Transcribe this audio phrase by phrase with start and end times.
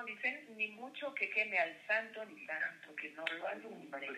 [0.00, 4.08] como dicen, ni mucho que queme al santo, ni tanto que no lo alumbre.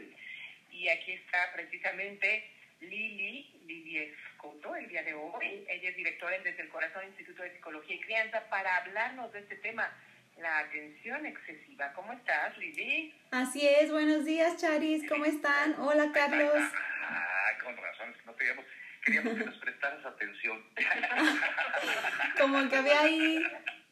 [0.71, 5.65] Y aquí está precisamente Lili, Lili Escoto, el día de hoy.
[5.69, 9.41] Ella es directora en Desde el Corazón Instituto de Psicología y Crianza para hablarnos de
[9.41, 9.93] este tema,
[10.39, 11.93] la atención excesiva.
[11.95, 13.13] ¿Cómo estás, Lili?
[13.33, 15.75] Así es, buenos días, Charis, ¿cómo están?
[15.81, 16.63] Hola, Carlos.
[17.03, 18.65] Ah, con razón, no queríamos,
[19.05, 20.65] queríamos que nos prestaras atención.
[22.39, 23.45] Como que había ahí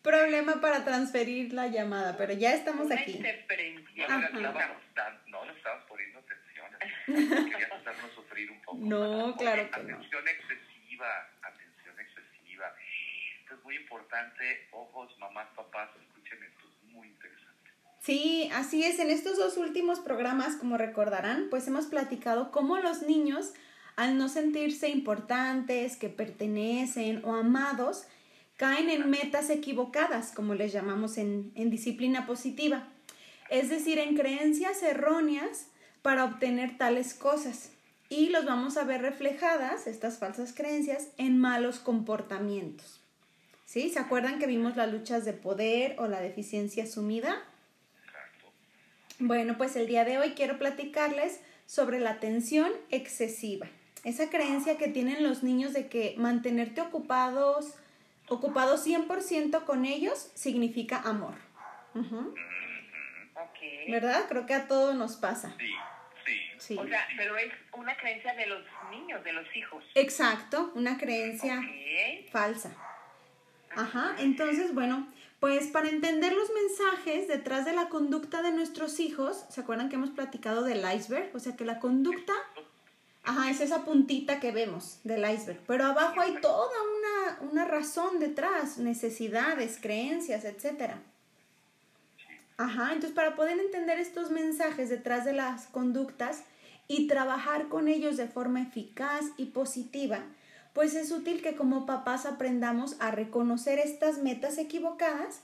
[0.02, 3.22] problema para transferir la llamada, pero ya estamos Una aquí.
[5.26, 6.50] No, no estábamos poniendo atención.
[7.50, 8.78] Querías hacernos sufrir un poco.
[8.80, 9.96] No, claro que no.
[9.96, 12.74] Atención excesiva, atención excesiva.
[13.40, 14.68] Esto es muy importante.
[14.72, 17.70] Ojos, mamás, papás, escuchen esto, es muy interesante.
[18.00, 18.98] Sí, así es.
[18.98, 23.52] En estos dos últimos programas, como recordarán, pues hemos platicado cómo los niños,
[23.96, 28.06] al no sentirse importantes, que pertenecen o amados,
[28.60, 32.86] caen en metas equivocadas, como les llamamos en, en disciplina positiva.
[33.48, 35.68] Es decir, en creencias erróneas
[36.02, 37.70] para obtener tales cosas.
[38.10, 43.00] Y los vamos a ver reflejadas, estas falsas creencias, en malos comportamientos.
[43.64, 43.88] ¿Sí?
[43.88, 47.42] ¿Se acuerdan que vimos las luchas de poder o la deficiencia asumida?
[49.18, 53.68] Bueno, pues el día de hoy quiero platicarles sobre la atención excesiva.
[54.04, 57.74] Esa creencia que tienen los niños de que mantenerte ocupados,
[58.30, 61.34] ocupados 100% con ellos significa amor.
[61.94, 62.34] Ujú.
[63.34, 63.58] Ok.
[63.90, 64.24] ¿Verdad?
[64.28, 65.54] Creo que a todos nos pasa.
[65.58, 65.72] Sí,
[66.24, 66.40] sí.
[66.58, 66.78] Sí.
[66.78, 69.84] O sea, pero es una creencia de los niños, de los hijos.
[69.94, 71.60] Exacto, una creencia
[72.30, 72.70] falsa.
[73.76, 75.06] Ajá, entonces, bueno,
[75.38, 79.96] pues para entender los mensajes detrás de la conducta de nuestros hijos, ¿se acuerdan que
[79.96, 81.30] hemos platicado del iceberg?
[81.34, 82.34] O sea, que la conducta,
[83.30, 88.18] ajá, es esa puntita que vemos del iceberg, pero abajo hay toda una, una razón
[88.18, 91.00] detrás, necesidades, creencias, etcétera.
[92.56, 96.42] Ajá, entonces para poder entender estos mensajes detrás de las conductas
[96.88, 100.24] y trabajar con ellos de forma eficaz y positiva,
[100.72, 105.40] pues es útil que como papás aprendamos a reconocer estas metas equivocadas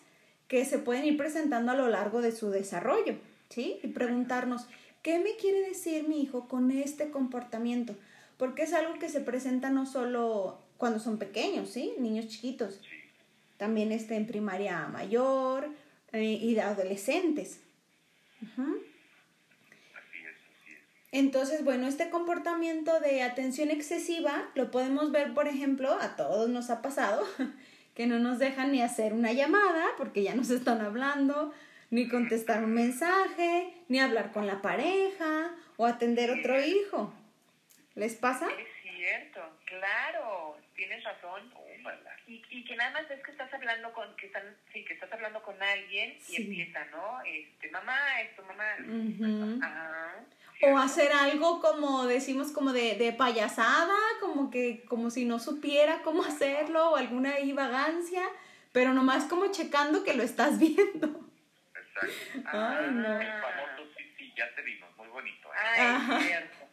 [0.49, 3.15] que se pueden ir presentando a lo largo de su desarrollo,
[3.49, 3.79] ¿sí?
[3.83, 4.67] Y preguntarnos,
[5.07, 7.95] ¿qué me quiere decir mi hijo con este comportamiento?
[8.39, 11.93] Porque es algo que se presenta no solo cuando son pequeños, ¿sí?
[12.01, 12.81] Niños chiquitos,
[13.57, 15.71] también este, en primaria mayor
[16.11, 17.61] eh, y de adolescentes.
[21.13, 26.69] Entonces, bueno, este comportamiento de atención excesiva lo podemos ver, por ejemplo, a todos nos
[26.69, 27.25] ha pasado,
[27.95, 31.53] que no nos dejan ni hacer una llamada porque ya nos están hablando,
[31.91, 37.13] ni contestar un mensaje, ni hablar con la pareja o atender otro hijo.
[37.95, 38.47] ¿Les pasa?
[38.51, 41.51] Es cierto, claro, tienes razón.
[42.27, 44.43] Y, y que nada más es que estás hablando con, que están,
[44.73, 46.43] sí, que estás hablando con alguien y Sí.
[46.43, 47.21] empieza, ¿no?
[47.25, 49.65] Este, mamá, esto, mamá.
[49.65, 50.15] Ajá.
[50.63, 56.01] O hacer algo como decimos como de, de payasada, como que como si no supiera
[56.03, 58.23] cómo hacerlo o alguna ahí vagancia,
[58.73, 61.26] pero nomás como checando que lo estás viendo.
[62.03, 62.59] Exacto.
[62.59, 63.21] Ay, no.
[63.21, 65.49] El famoso sí, sí, ya te vimos, muy bonito.
[65.49, 65.59] ¿eh?
[65.77, 66.21] Ay, Ajá.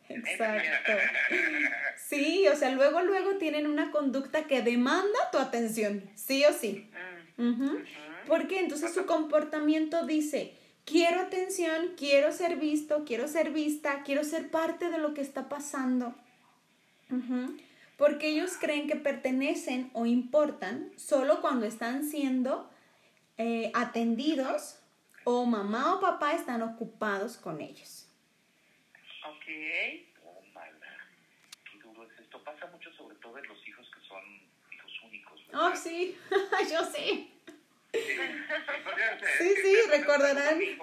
[0.10, 0.92] Exacto.
[1.98, 6.90] Sí, o sea, luego, luego tienen una conducta que demanda tu atención, sí o sí.
[7.38, 7.64] Mm, Ujú.
[7.66, 7.84] ujú.
[8.28, 10.54] Porque entonces su comportamiento dice,
[10.86, 15.50] quiero atención, quiero ser visto, quiero ser vista, quiero ser parte de lo que está
[15.50, 16.14] pasando.
[17.10, 17.58] Ujú.
[17.98, 22.70] Porque ellos creen que pertenecen o importan solo cuando están siendo
[23.38, 24.78] eh, atendidos
[25.26, 28.08] o mamá o papá están ocupados con ellos.
[29.26, 29.46] Ok.
[30.22, 30.98] Tómala.
[31.72, 32.44] Qué duro es esto.
[32.44, 34.24] Pasa mucho sobre todo en los hijos que son
[34.72, 35.48] hijos únicos.
[35.48, 35.68] ¿verdad?
[35.72, 36.18] Oh, sí,
[36.72, 37.30] yo sí.
[37.94, 38.00] Sí,
[39.38, 40.62] Sí, sí, recordarán.
[40.62, 40.78] ¿eh?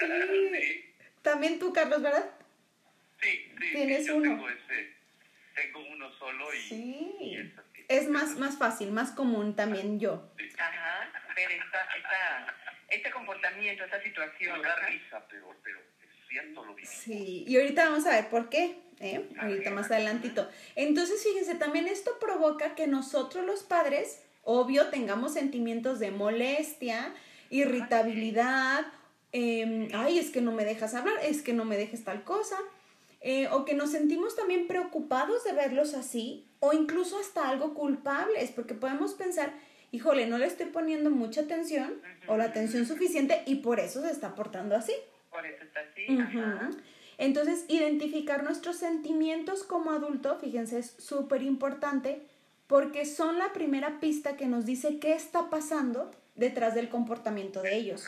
[0.00, 0.94] Sí.
[1.22, 2.24] También tú, Carlos, ¿verdad?
[3.20, 3.72] Sí, sí.
[3.72, 4.30] Tienes yo uno.
[4.30, 4.94] Tengo, ese,
[5.54, 7.16] tengo uno solo y, Sí.
[7.20, 7.54] y
[7.88, 10.30] es más, más fácil, más común también yo.
[10.58, 10.77] Ajá.
[11.38, 14.56] Ver esta, esta, este comportamiento, esta situación.
[14.56, 16.96] Nos da risa, pero, pero es cierto lo vivimos.
[16.96, 19.28] Sí, y ahorita vamos a ver por qué, ¿eh?
[19.38, 20.50] Ahorita más adelantito.
[20.74, 27.14] Entonces, fíjense, también esto provoca que nosotros los padres, obvio, tengamos sentimientos de molestia,
[27.50, 28.86] irritabilidad,
[29.32, 32.56] eh, ay, es que no me dejas hablar, es que no me dejes tal cosa,
[33.20, 38.50] eh, o que nos sentimos también preocupados de verlos así, o incluso hasta algo culpables,
[38.50, 39.52] porque podemos pensar,
[39.92, 44.10] híjole, no le estoy poniendo mucha atención o la atención suficiente y por eso se
[44.10, 44.92] está portando así.
[45.30, 46.06] Por eso está así.
[46.18, 46.70] Ajá.
[47.18, 52.22] Entonces, identificar nuestros sentimientos como adulto, fíjense, es súper importante
[52.68, 57.74] porque son la primera pista que nos dice qué está pasando detrás del comportamiento de
[57.74, 58.06] ellos.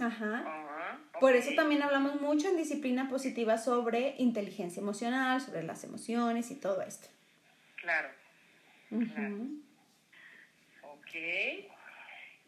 [0.00, 0.98] Ajá.
[1.20, 6.56] Por eso también hablamos mucho en disciplina positiva sobre inteligencia emocional, sobre las emociones y
[6.56, 7.08] todo esto.
[7.76, 8.08] Claro.
[8.90, 9.62] Ujú.
[11.06, 11.14] Ok.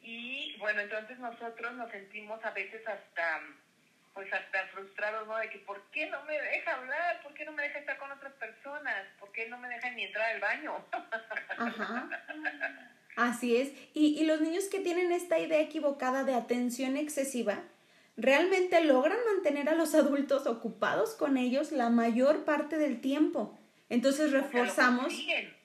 [0.02, 3.40] Y bueno, entonces nosotros nos sentimos a veces hasta,
[4.14, 5.36] pues hasta frustrados, ¿no?
[5.36, 7.22] De que ¿por qué no me deja hablar?
[7.22, 9.06] ¿Por qué no me deja estar con otras personas?
[9.20, 10.84] ¿Por qué no me deja ni entrar al baño?
[11.58, 12.08] Ajá.
[13.16, 13.72] Así es.
[13.94, 17.62] Y, y los niños que tienen esta idea equivocada de atención excesiva,
[18.16, 23.58] realmente logran mantener a los adultos ocupados con ellos la mayor parte del tiempo.
[23.88, 25.14] Entonces reforzamos.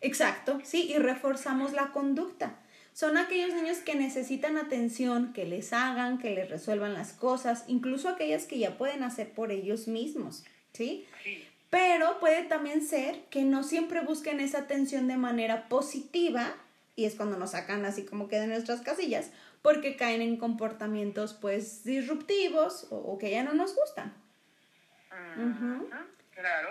[0.01, 2.56] Exacto, sí, y reforzamos la conducta.
[2.94, 8.07] Son aquellos niños que necesitan atención, que les hagan, que les resuelvan las cosas, incluso
[8.07, 10.44] aquellas que ya pueden hacer por ellos mismos,
[10.74, 11.06] ¿sí?
[11.24, 11.44] Sí.
[11.69, 16.56] Pero puede también ser que no siempre busquen esa atención de manera positiva
[16.95, 19.31] y es cuando nos sacan así como que de nuestras casillas
[19.63, 24.13] porque caen en comportamientos pues disruptivos o, o que ya no nos gustan.
[25.36, 25.89] Ujú.
[26.36, 26.70] Claro.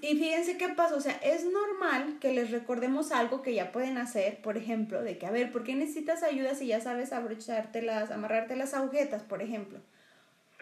[0.00, 3.98] Y fíjense qué pasa, o sea, es normal que les recordemos algo que ya pueden
[3.98, 7.82] hacer, por ejemplo, de que, a ver, ¿por qué necesitas ayuda si ya sabes abrocharte
[7.82, 9.78] las, amarrarte las agujetas, por ejemplo?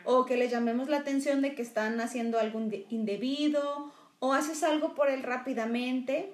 [0.04, 4.62] O que les llamemos la atención de que están haciendo algo inde- indebido, o haces
[4.62, 6.32] algo por él rápidamente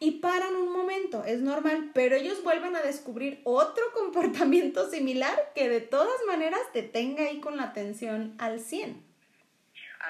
[0.00, 5.68] y paran un momento, es normal, pero ellos vuelven a descubrir otro comportamiento similar que
[5.68, 9.07] de todas maneras te tenga ahí con la atención al 100.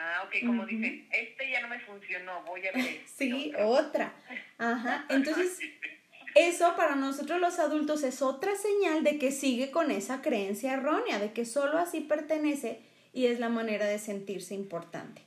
[0.00, 3.00] Ah, ok, como dicen, este ya no me funcionó, voy a ver.
[3.17, 4.12] Sí, otra.
[4.56, 5.06] Ajá.
[5.09, 5.59] Entonces,
[6.37, 11.19] eso para nosotros los adultos es otra señal de que sigue con esa creencia errónea,
[11.19, 12.81] de que solo así pertenece
[13.12, 15.23] y es la manera de sentirse importante.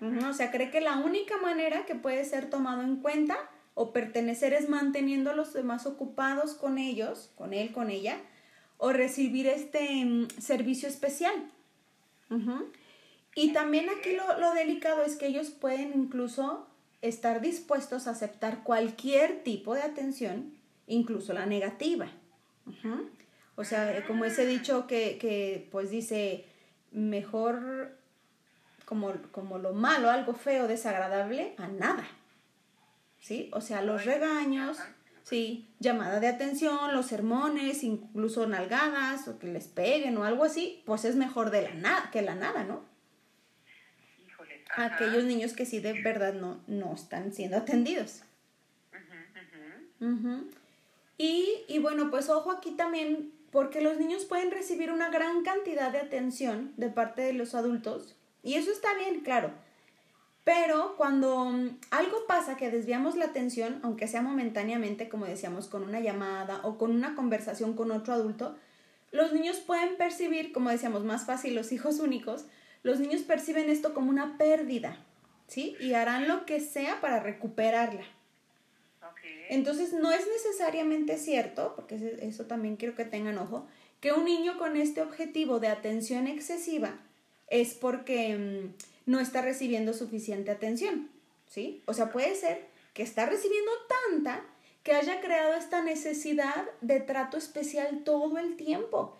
[0.00, 3.36] Ujú, O sea, cree que la única manera que puede ser tomado en cuenta
[3.74, 8.18] o pertenecer es manteniendo a los demás ocupados con ellos, con él, con ella,
[8.78, 11.50] o recibir este mm, servicio especial.
[12.30, 12.70] Ujú.
[13.34, 16.66] Y también aquí lo, lo delicado es que ellos pueden incluso
[17.02, 20.54] estar dispuestos a aceptar cualquier tipo de atención,
[20.86, 22.08] incluso la negativa.
[23.56, 26.46] O sea, como ese dicho que, que pues dice,
[26.92, 27.98] mejor
[28.84, 32.06] como, como lo malo, algo feo, desagradable, a nada.
[33.20, 33.50] ¿Sí?
[33.52, 34.78] O sea, los regaños,
[35.22, 40.82] sí, llamada de atención, los sermones, incluso nalgadas, o que les peguen o algo así,
[40.86, 42.91] pues es mejor de la nada, que la nada, ¿no?
[44.76, 48.22] Aquellos niños que sí de verdad no, no están siendo atendidos.
[51.18, 55.92] Y, y bueno, pues ojo aquí también, porque los niños pueden recibir una gran cantidad
[55.92, 59.52] de atención de parte de los adultos, y eso está bien, claro.
[60.44, 65.84] Pero cuando mm, algo pasa que desviamos la atención, aunque sea momentáneamente, como decíamos, con
[65.84, 68.56] una llamada o con una conversación con otro adulto,
[69.12, 72.46] los niños pueden percibir, como decíamos, más fácil los hijos únicos,
[72.82, 74.96] los niños perciben esto como una pérdida,
[75.48, 75.76] ¿sí?
[75.80, 78.04] Y harán lo que sea para recuperarla.
[79.48, 83.66] Entonces no es necesariamente cierto, porque eso también quiero que tengan ojo,
[84.00, 86.98] que un niño con este objetivo de atención excesiva
[87.48, 91.10] es porque mm, no está recibiendo suficiente atención,
[91.48, 91.82] ¿sí?
[91.86, 93.70] O sea, puede ser que está recibiendo
[94.10, 94.42] tanta
[94.82, 99.16] que haya creado esta necesidad de trato especial todo el tiempo.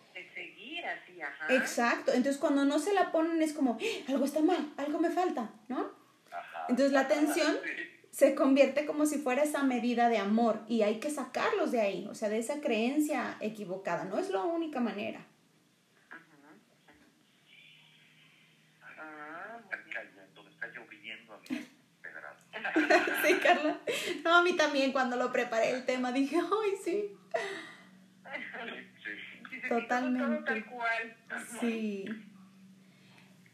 [0.82, 1.54] Seguir así, ajá.
[1.54, 2.12] Exacto.
[2.12, 4.10] Entonces cuando no se la ponen es como, "¡Ah!
[4.12, 5.90] algo está mal, algo me falta, ¿no?
[6.30, 6.66] Ajá.
[6.68, 7.70] Entonces la atención Sí.
[8.10, 12.06] se convierte como si fuera esa medida de amor y hay que sacarlos de ahí,
[12.10, 14.04] o sea, de esa creencia equivocada.
[14.04, 15.24] No es la única manera.
[18.98, 19.60] Ah.
[23.24, 23.78] Sí, Carla.
[24.24, 26.90] No, a mí también cuando lo preparé el tema dije, ay, sí.
[26.90, 27.16] Sí.
[29.81, 30.19] Totalmente.
[30.25, 31.17] Todo, todo tal cual.
[31.61, 32.05] Sí.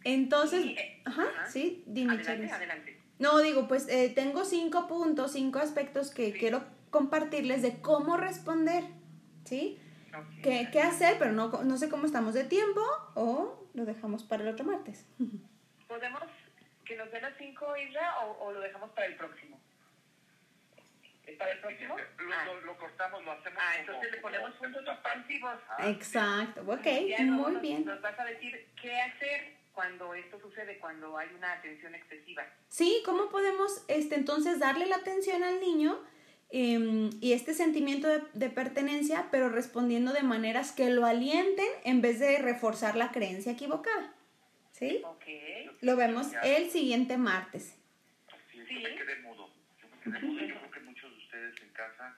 [0.05, 1.47] Entonces, Y, eh, ajá, ajá.
[1.51, 3.01] sí, dime, Adelante.
[3.19, 8.85] No, digo, pues eh, tengo cinco puntos, cinco aspectos que quiero compartirles de cómo responder,
[9.45, 9.79] ¿sí?
[10.17, 10.43] Ok.
[10.43, 11.17] ¿Qué, qué hacer?
[11.19, 12.81] Pero no, no sé cómo estamos de tiempo
[13.15, 15.05] o lo dejamos para el otro martes.
[15.89, 16.23] ¿Podemos
[16.85, 19.61] que nos den las cinco, Isra, o, o lo dejamos para el próximo?
[21.29, 21.97] ¿Es para el próximo?
[21.99, 22.45] Lo, Ah.
[22.47, 25.55] lo, lo cortamos, lo hacemos Ah, como- entonces le ponemos puntos suspensivos.
[25.69, 27.85] Ah, Exacto, ok, Ya muy nos- bien.
[27.85, 32.45] Nos vas a decir qué hacer cuando esto sucede, cuando hay una atención excesiva.
[32.69, 35.99] Sí, ¿cómo podemos este, entonces darle la atención al niño
[36.51, 42.01] em, y este sentimiento de, de pertenencia, pero respondiendo de maneras que lo alienten en
[42.01, 44.15] vez de reforzar la creencia equivocada?
[44.73, 45.03] ¿Sí?
[45.05, 45.25] Ok.
[45.83, 47.77] Lo vemos el siguiente martes.
[48.51, 48.75] Sí, Sí.
[48.83, 49.51] yo me quedé mudo.
[49.83, 50.41] Yo me quedé mudo.
[50.41, 52.15] Yo creo que muchos de ustedes en casa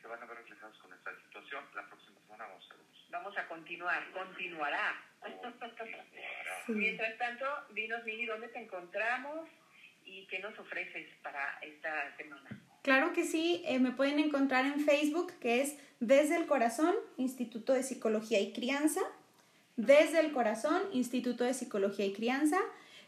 [0.00, 1.64] se van a ver reflejados con esta situación.
[1.74, 2.84] La próxima semana vamos a ver.
[3.10, 4.94] Vamos a continuar, continuará.
[5.20, 6.04] Continuará.
[6.68, 9.48] Mientras tanto, dinos, Mili, ¿dónde te encontramos
[10.04, 12.50] y qué nos ofreces para esta semana?
[12.82, 17.72] Claro que sí, eh, me pueden encontrar en Facebook, que es Desde el Corazón, Instituto
[17.72, 19.00] de Psicología y Crianza.
[19.76, 22.58] Desde el Corazón, Instituto de Psicología y Crianza.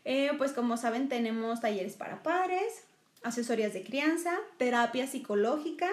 [0.05, 2.87] Eh, pues como saben, tenemos talleres para padres,
[3.27, 5.91] asesorías de crianza, terapia psicológica,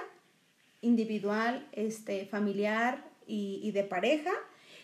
[0.82, 4.32] individual, este, familiar y, y de pareja.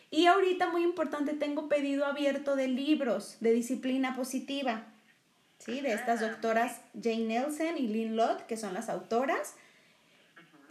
[0.09, 4.87] Y ahorita, muy importante, tengo pedido abierto de libros de disciplina positiva.
[5.59, 5.81] ¿sí?
[5.81, 9.53] De estas doctoras Jane Nelson y Lynn Lott, que son las autoras.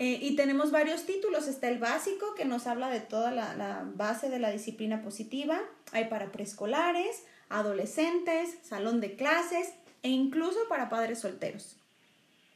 [0.00, 1.46] Eh, y tenemos varios títulos.
[1.46, 5.60] Está el básico, que nos habla de toda la, la base de la disciplina positiva.
[5.92, 11.76] Hay para preescolares, adolescentes, salón de clases e incluso para padres solteros.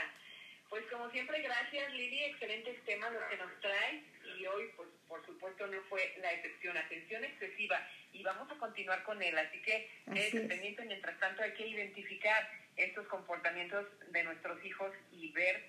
[0.69, 4.03] Pues como siempre, gracias Lili, excelentes temas los que nos traes
[4.39, 7.81] y hoy, pues por supuesto, no fue la excepción, atención excesiva
[8.13, 10.47] y vamos a continuar con él, así que Así es.
[10.47, 15.63] pendiente, mientras tanto hay que identificar estos comportamientos de nuestros hijos y ver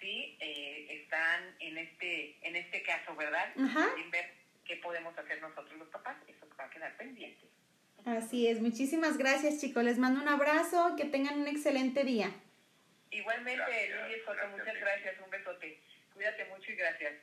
[0.00, 3.52] si eh, están en este en este caso, ¿verdad?
[3.58, 3.86] Ajá.
[3.86, 4.30] También ver
[4.64, 7.46] qué podemos hacer nosotros los papás, eso va a quedar pendiente.
[8.04, 12.30] Así es, muchísimas gracias chicos, les mando un abrazo, que tengan un excelente día.
[13.10, 15.78] Igualmente, Gracias, Lili Soto, gracias, muchas gracias, un besote.
[16.14, 17.14] Cuídate mucho y gracias.